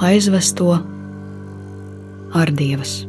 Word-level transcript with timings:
aizvesto 0.00 0.78
ar 2.36 2.50
dievas. 2.52 3.06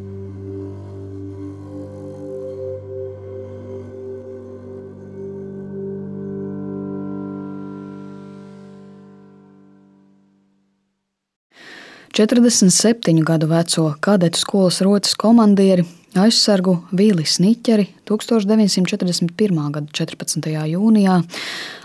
Četrdesmit 12.17 12.73
septiņu 12.73 13.21
gadu 13.27 13.45
veco 13.51 13.91
kadetu 14.01 14.39
skolas 14.41 14.79
rotas 14.81 15.13
komandieri 15.21 15.83
aizsargu 16.17 16.79
Vīlis 16.89 17.35
Niķeri 17.43 17.85
1941. 18.09 19.59
gada 19.75 19.85
14. 19.99 20.49
jūnijā 20.71 21.19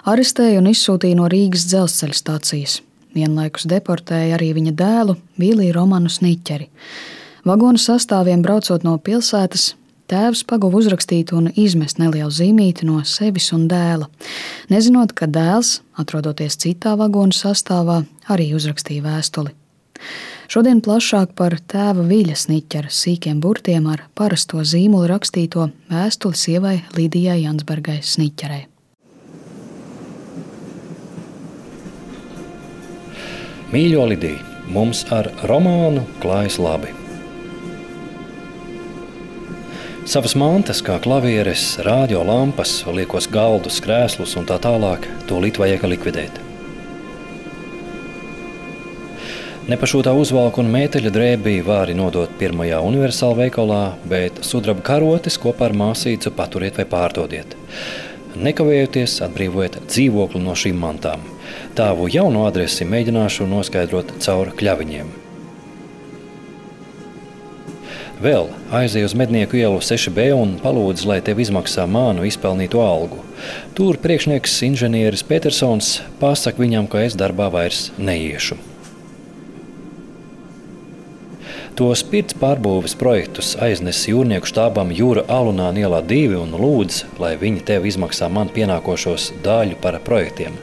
arestēja 0.08 0.62
un 0.62 0.70
izsūtīja 0.72 1.18
no 1.18 1.28
Rīgas 1.28 1.66
dzelzceļa 1.68 2.16
stācijas. 2.16 2.78
Vienlaikus 3.12 3.66
deportēja 3.68 4.38
arī 4.38 4.52
viņa 4.56 4.72
dēlu 4.78 5.16
Vīliju 5.40 5.74
Romanu 5.76 6.10
Sniķeri. 6.12 6.68
Vagonu 7.44 7.80
sastāviem 7.80 8.42
braucot 8.44 8.84
no 8.86 8.94
pilsētas, 9.02 9.72
tēvs 10.08 10.44
paguva 10.48 10.80
uzrakstīt 10.80 11.32
un 11.36 11.50
izmest 11.58 12.00
nelielu 12.00 12.30
zīmīti 12.32 12.86
no 12.88 13.00
sevis 13.08 13.50
un 13.56 13.66
dēla, 13.70 14.08
nezinot, 14.72 15.12
ka 15.18 15.28
dēls, 15.28 15.80
atrodoties 15.98 16.56
citā 16.62 16.94
vagonu 17.00 17.36
sastāvā, 17.36 18.02
arī 18.32 18.52
uzrakstīja 18.56 19.04
vēstuli. 19.04 19.52
Šodien 20.52 20.82
plašāk 20.84 21.32
par 21.38 21.54
tēva 21.70 22.04
Viļas 22.04 22.48
niķera 22.50 22.90
sīkiem 22.92 23.38
burtiem 23.40 23.86
ar 23.88 24.04
parasto 24.18 24.60
zīmolu 24.64 25.08
rakstīto 25.12 25.70
vēstuli 25.92 26.44
sievai 26.44 26.76
Lidijai 26.96 27.40
Jansbergai 27.46 28.02
Sniķerei. 28.04 28.71
Mīļo 33.72 34.02
Lidija, 34.10 34.36
mums 34.68 34.98
ar 35.16 35.30
romānu 35.48 36.02
klājas 36.20 36.58
labi. 36.60 36.90
Savas 40.04 40.34
mantas, 40.36 40.82
kā 40.84 40.98
klavieres, 41.00 41.78
rādio 41.86 42.20
lampas, 42.28 42.82
liekos 42.84 43.30
galdus, 43.32 43.80
krēslus 43.80 44.36
un 44.36 44.44
tā 44.50 44.60
tālāk, 44.60 45.08
to 45.24 45.40
līdz 45.40 45.62
vajag 45.64 45.88
likvidēt. 45.88 46.36
Nepašūtā 49.72 50.12
uzvalka 50.20 50.60
un 50.60 50.68
mēteļa 50.76 51.16
drēbī 51.16 51.58
vāri 51.64 51.96
nodot 51.96 52.28
pirmajā 52.36 52.84
universālā 52.84 53.46
veikalā, 53.46 53.82
bet 54.04 54.44
sudraba 54.44 54.84
karotes 54.84 55.40
kopā 55.40 55.70
ar 55.70 55.80
māsīcu 55.80 56.36
paturiet 56.36 56.76
vai 56.82 56.90
pārdodiet. 56.92 57.56
Nekavējoties 58.36 59.22
atbrīvojiet 59.24 59.86
dzīvokli 59.86 60.44
no 60.44 60.60
šīm 60.60 60.76
mantām. 60.82 61.31
Tāvu 61.78 62.08
jaunu 62.12 62.46
adresi 62.48 62.86
mēģināšu 62.88 63.48
noskaidrot 63.50 64.16
caur 64.22 64.52
kļaviņiem. 64.58 65.12
Vēl 68.22 68.52
aizēju 68.70 69.08
uz 69.08 69.14
mednieku 69.18 69.58
ielu 69.58 69.80
6B 69.82 70.28
un 70.36 70.54
palūdzu, 70.62 71.08
lai 71.10 71.18
tev 71.26 71.40
izmaksā 71.42 71.88
mānu 71.90 72.22
izpelnīto 72.28 72.78
algu. 72.84 73.18
Tur 73.74 73.98
priekšnieks 73.98 74.60
inženieris 74.68 75.26
Petersons 75.26 75.96
pasaka 76.20 76.62
viņam, 76.62 76.86
ka 76.86 77.02
es 77.02 77.18
darbā 77.18 77.50
vairs 77.50 77.88
neiešu. 77.98 78.71
Tos 81.72 82.02
pirts 82.04 82.34
pārbūves 82.36 82.92
projektus 83.00 83.54
aiznes 83.64 84.02
jūrnieku 84.04 84.44
štābam 84.50 84.90
Jūra 84.92 85.22
Alunā 85.32 85.70
ielā 85.80 86.02
2 86.04 86.34
un 86.36 86.50
lūdz, 86.60 86.98
lai 87.16 87.30
viņi 87.40 87.62
tev 87.70 87.86
izmaksā 87.88 88.28
man 88.28 88.50
pienākošos 88.52 89.30
daļu 89.46 89.78
par 89.80 89.96
projektiem. 90.04 90.58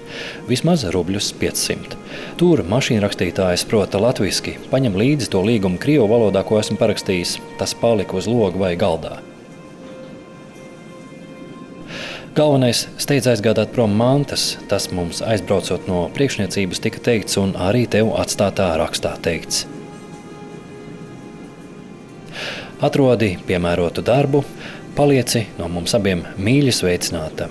Vismaz 0.45 0.83
rubļus 0.93 1.31
500. 1.41 1.97
Tur 2.37 2.61
mašīna 2.61 3.02
rakstītājs 3.07 3.65
prota 3.71 3.97
latviski, 4.03 4.59
paņem 4.69 4.99
līdzi 5.02 5.31
to 5.33 5.41
līgumu 5.41 5.81
krievu 5.81 6.05
valodā, 6.11 6.45
ko 6.45 6.61
esmu 6.61 6.77
parakstījis. 6.77 7.39
Tas 7.57 7.73
palika 7.73 8.19
uz 8.21 8.30
loga 8.30 8.61
vai 8.67 8.75
galdā. 8.77 9.17
Galvenais 12.37 12.86
steidz 13.02 13.25
aizgādāt 13.33 13.73
prom 13.73 13.98
mantas. 13.98 14.59
Tas 14.69 14.92
mums 14.93 15.25
aizbraucot 15.25 15.89
no 15.89 16.05
priekšniecības 16.14 16.86
tika 16.86 17.02
teikts, 17.09 17.42
un 17.42 17.58
arī 17.58 17.87
tev 17.89 18.14
atstātā 18.21 18.69
rakstā 18.77 19.17
teikts. 19.25 19.65
Atrodi 22.80 23.34
piemērotu 23.44 24.00
darbu, 24.08 24.40
palieci 24.95 25.42
no 25.58 25.66
mums 25.67 25.92
abiem 25.98 26.22
mīļi 26.40 26.72
sveicināta. 26.72 27.50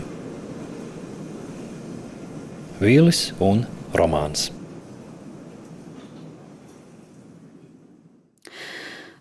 Vīlis 2.81 3.35
un 3.45 3.67
Romāns. 3.93 4.49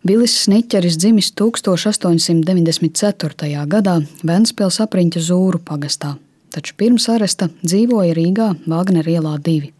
Bilis 0.08 0.32
Sniķeris 0.46 0.96
dzimis 1.02 1.34
1894. 1.36 3.68
gadā 3.68 4.00
Ventspils 4.24 4.80
apriņķa 4.86 5.20
Zūru 5.28 5.60
pagastā, 5.60 6.16
taču 6.56 6.72
pirms 6.80 7.12
aresta 7.12 7.52
dzīvoja 7.66 8.16
Rīgā 8.16 8.56
Vāgnera 8.64 9.12
ielā 9.18 9.36
2. 9.44 9.76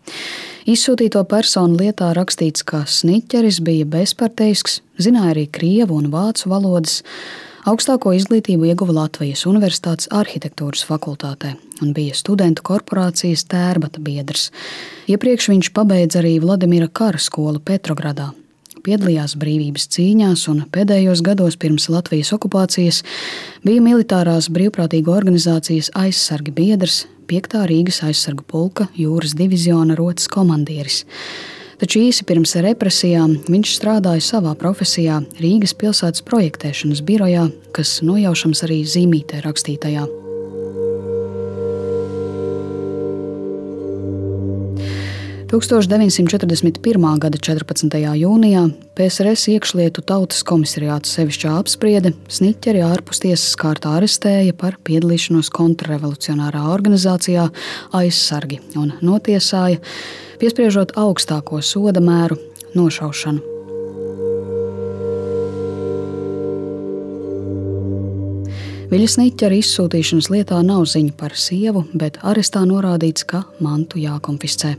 Izsūtīto 0.68 1.22
personu 1.32 1.78
lietā 1.80 2.10
rakstīts, 2.12 2.66
ka 2.68 2.82
Sniķeris 2.92 3.62
bija 3.64 3.86
bezparteisks, 3.88 4.82
zināja 5.00 5.30
arī 5.32 5.46
krievu 5.48 5.96
un 5.96 6.10
vācu 6.12 6.50
valodas, 6.52 6.98
augstāko 7.72 8.12
izglītību 8.18 8.68
ieguva 8.68 8.98
Latvijas 8.98 9.46
Universitātes 9.48 10.10
arhitektūras 10.12 10.84
fakultātē 10.90 11.54
un 11.80 11.94
bija 11.96 12.18
studentu 12.20 12.66
korporācijas 12.68 13.46
tērbata 13.48 14.04
biedrs. 14.04 14.50
Iepriekš 15.08 15.48
viņš 15.54 15.72
pabeidza 15.72 16.20
arī 16.20 16.36
Vladimira 16.44 16.92
kara 16.92 17.22
skolu 17.22 17.64
Petrogradā 17.64 18.34
piedalījās 18.88 19.36
brīvības 19.40 19.90
cīņās 19.94 20.48
un 20.52 20.64
pēdējos 20.72 21.22
gados 21.26 21.60
pirms 21.60 21.90
Latvijas 21.92 22.32
okupācijas 22.38 23.04
bija 23.68 23.84
militārās 23.84 24.48
brīvprātīgo 24.54 25.12
organizācijas 25.16 25.92
aizsargi 26.00 26.56
biedrs, 26.56 27.04
5. 27.28 27.60
Rīgas 27.68 28.00
aizsargu 28.08 28.46
pulka 28.48 28.88
jūras 28.96 29.36
diviziona 29.36 29.98
rotas 30.00 30.30
komandieris. 30.32 31.02
Taču 31.78 32.00
īsi 32.08 32.26
pirms 32.26 32.56
represijām 32.64 33.36
viņš 33.46 33.74
strādāja 33.78 34.24
savā 34.26 34.56
profesijā 34.58 35.20
Rīgas 35.42 35.76
pilsētas 35.78 36.24
projektēšanas 36.26 37.04
birojā, 37.06 37.50
kas 37.76 38.00
nojaušams 38.08 38.64
arī 38.66 38.80
zīmītē 38.88 39.44
rakstītajā. 39.46 40.08
1941. 45.48 47.20
gada 47.24 47.40
14. 47.40 47.94
jūnijā 48.20 48.66
PSRS 49.00 49.48
iekšlietu 49.54 50.04
tautas 50.04 50.44
komisariāta 50.44 51.08
sevišķā 51.08 51.54
apspriede 51.62 52.12
Sniķeri 52.28 52.84
ārpus 52.84 53.24
tiesas 53.24 53.56
kārtā 53.56 53.96
arestēja 54.02 54.58
par 54.60 54.76
piedalīšanos 54.84 55.48
kontrrevolucionārā 55.56 56.68
organizācijā 56.76 57.48
aizsargi 57.96 58.60
un 58.76 58.92
notiesāja, 59.00 59.80
piespriežot 60.44 60.98
augstāko 61.00 61.64
soda 61.64 62.04
mēru- 62.04 62.36
nošaušanu. 62.80 63.57
Viļas 68.88 69.18
Niķera 69.20 69.58
izsūtīšanas 69.60 70.30
lietā 70.32 70.62
nav 70.64 70.86
ziņa 70.88 71.12
par 71.20 71.34
sievu, 71.36 71.82
bet 71.92 72.22
arestā 72.24 72.62
norādīts, 72.64 73.26
ka 73.28 73.42
mantu 73.60 74.00
jākonfiscē. 74.00 74.78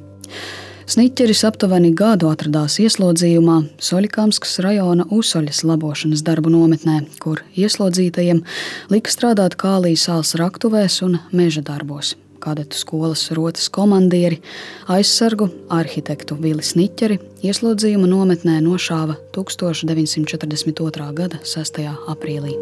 Sniķeris 0.88 1.42
aptuveni 1.44 1.90
gadu 1.92 2.30
atradās 2.32 2.78
ieslodzījumā 2.80 3.58
Soļikāmskas 3.84 4.62
rajona 4.64 5.04
Usoļas 5.12 5.60
labošanas 5.68 6.22
darbu 6.24 6.54
nometnē, 6.54 7.02
kur 7.20 7.42
ieslodzītajiem 7.52 8.40
lika 8.88 9.12
strādāt 9.12 9.58
kālijas 9.60 10.06
sāls 10.08 10.32
raktuvēs 10.40 11.02
un 11.04 11.18
meža 11.28 11.60
darbos. 11.68 12.14
Kadetu 12.40 12.80
skolas 12.80 13.26
rotas 13.36 13.68
komandieri, 13.68 14.40
aizsargu 14.88 15.50
arhitektu 15.74 16.38
Vilis 16.40 16.72
Niķeri 16.78 17.20
ieslodzījuma 17.44 18.08
nometnē 18.08 18.56
nošāva 18.64 19.18
1942. 19.36 21.12
gada 21.20 21.44
6. 21.44 21.84
aprīlī. 22.08 22.56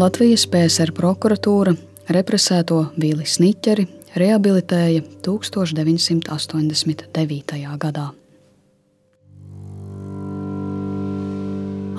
Latvijas 0.00 0.46
PSR 0.48 0.88
prokuratūra 0.96 1.74
represēto 2.16 2.78
Vīli 2.96 3.28
Sniķeri 3.28 3.84
rehabilitēja 4.16 5.04
1989. 5.20 7.60
gadā. 7.84 8.08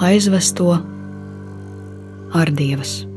Aizvesto 0.10 0.74
ar 2.34 2.50
dievas. 2.58 3.13